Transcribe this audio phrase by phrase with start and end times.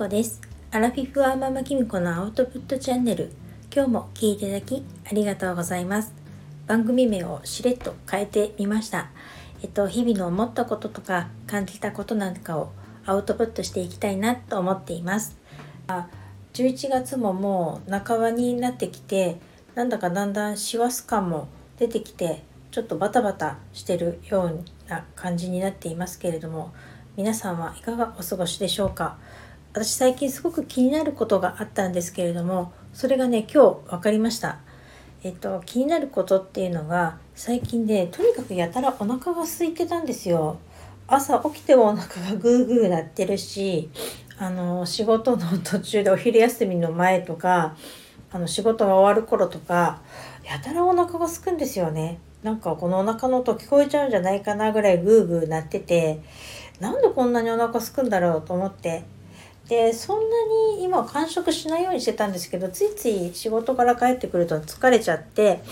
[0.00, 0.40] 子です。
[0.70, 3.32] アラフィフはママキミコのアウトプットチャンネル。
[3.70, 6.14] 今日も聞いていただきありがとうございます。
[6.66, 9.10] 番組名をしれっと変えてみました。
[9.62, 12.72] えっと日々の思ったこととか感じたことなんかを
[13.04, 15.36] アウトプットしていきたいなと思っています。
[16.54, 19.38] 11月ももう半ばになってきて
[19.74, 21.48] なんだかだんだん師走感も
[21.78, 26.72] 出てきてちょっとバタバタしてるような感じになっていますけれども
[27.18, 29.18] 皆さんはいかがお過ごしでしょうか？
[29.72, 34.58] 私最近すごく気になることがあったんですけれどもそれがね今日分かりました。
[35.22, 40.58] えっと気になることっていうのが最近でとにかくやたらお腹が空いてたんですよ。
[41.06, 43.90] 朝起きてもお腹がグーグー鳴ってるし
[44.38, 47.76] あの仕事の途中でお昼休みの前とか
[48.32, 50.00] あの仕事が終わる頃とか
[50.44, 52.18] やたらお腹が空くんですよね。
[52.42, 56.22] なんかこのお腹の音聞こえちゃうんじゃないかなぐらいグーグー鳴ってて
[56.80, 59.04] なんでこんなにお腹すくんだろうと思って
[59.70, 60.24] でそんな
[60.76, 65.62] に今完食しないようにしてたんですけどついつい仕事から帰ってくると疲れちゃって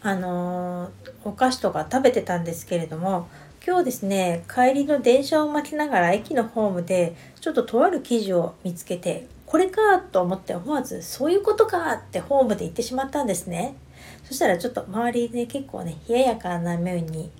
[0.00, 0.90] あのー、
[1.24, 3.28] お菓子とか食べてたんですけれども
[3.64, 13.76] 今日ですね帰りの電車を待ちながら駅のホームでちょっととある記事を見つけてこれかと思って思わずそういうことかってホームで言ってしまったんですね。
[14.24, 17.30] そしたらちょっと周りで結構ね冷ややかな目に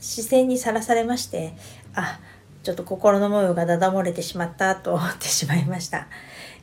[0.00, 1.54] 視線にさらされまして
[1.94, 2.18] あ
[2.68, 6.06] ちょっと心の模様がだだ漏れてしまったと思ってしまいました。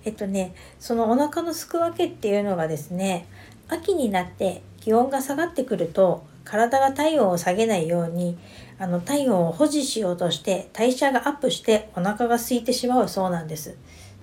[0.04, 3.26] えっとね、そのお腹のすくわけっていうのがですね、
[3.70, 8.38] 秋になって気温が下がってくると体が体温を下げないように
[8.78, 13.76] あの体温を保持しようとして代謝がアップしてお腹が空いてしまうそうなんです。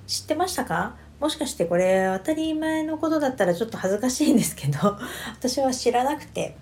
[0.06, 0.94] 知ってましたか？
[1.18, 4.78] もしかしてこれ当たり前のことだったらちょっと恥ずかしいんですけど
[5.34, 6.54] 私は知らなくて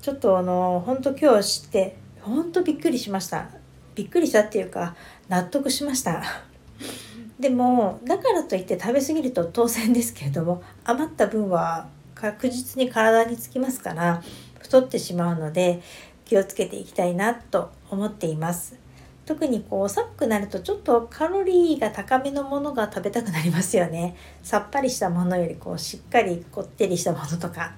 [0.00, 3.48] ちょっとあの本当今日知って本当びっくりしました
[3.94, 4.94] びっくりしたっていうか
[5.28, 6.22] 納得しました。
[7.38, 14.22] でもだからといって食べ過ぎると当然ですけれども余った分は確実に体につきますから
[14.60, 15.82] 太ってしまうので
[16.24, 18.76] 気をつけていきたいなと思っています。
[19.26, 24.16] 特にこう寒くなるとちょっとカロリーが高めのものが食べたくなりますよね。
[24.42, 27.74] さっぱりしたものよりこうしっかりこってりしたものとか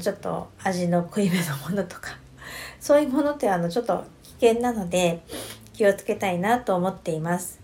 [0.00, 2.16] ちょっと味の濃いめのものとか。
[2.80, 4.04] そういうものってあのちょっと
[4.44, 5.22] 険なので
[5.72, 7.60] 気をつけたいなと思っています。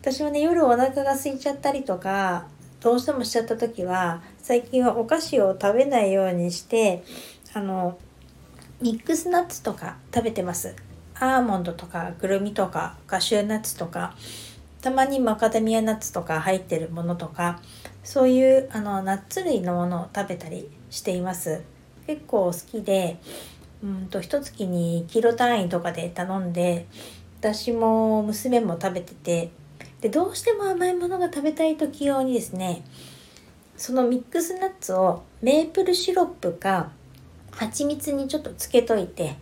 [0.00, 2.46] 私はね夜お腹が空いちゃったりとか
[2.80, 7.04] どうしてもしちゃった時は最近はお菓子を食べないようにして
[7.54, 7.98] あの
[8.80, 10.74] ミックスナッツとか食べてます。
[11.14, 14.16] アーモンドとかくるみとかカシューナッツとか
[14.80, 17.60] たまにマカダミアナッツとか入ってるものとか
[18.02, 21.62] そういうあのナッツ類のものを食べたりしています
[22.08, 23.18] 結構好きで
[23.82, 26.86] うんと一月にキロ単位とかで頼んで
[27.40, 29.50] 私も娘も食べてて
[30.00, 32.84] でどうしても甘いものが食べたい時用にですね
[33.76, 36.90] そのミックスナッツをメープルシロップか
[37.50, 39.36] 蜂蜜にちょっとつけといて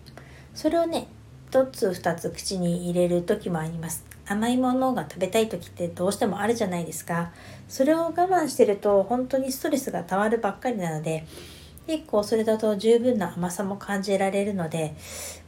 [0.55, 1.09] それをね
[1.51, 4.05] 1つ2つ口に入れる時もあります。
[4.27, 7.33] 甘いものが食べたい時ってどうしてもあるじゃないですか。
[7.69, 11.27] それを我慢してると本当にストレスがたまるばっかりなので
[11.91, 14.95] 結構それだと十分な甘さも感じられるので、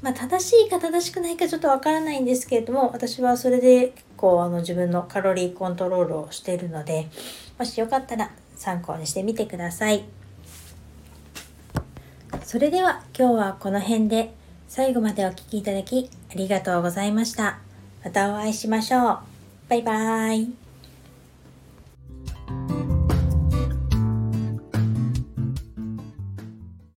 [0.01, 7.07] まあ、正しいか正しくないかちょっとわからないんですけれども私はそれで結構あの自分のカロリーコントロールをしているので
[7.61, 10.05] もしよかったら参考にしてみてください。
[12.43, 14.35] それでは今日はこの辺で
[14.67, 17.61] 最後までお聴きいただきありがとうございました。
[18.05, 19.19] またお会いしましょう。
[19.69, 20.72] バイバーイ。